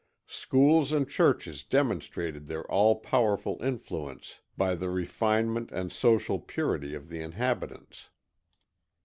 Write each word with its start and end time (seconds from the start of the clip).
Schools 0.25 0.91
and 0.91 1.07
churches 1.07 1.63
demonstrated 1.63 2.47
their 2.47 2.63
all 2.71 2.95
powerful 3.01 3.61
influence 3.61 4.39
by 4.57 4.73
the 4.73 4.89
refinement 4.89 5.69
and 5.71 5.91
social 5.91 6.39
purity 6.39 6.95
of 6.95 7.07
the 7.07 7.21
inhabitants. 7.21 8.09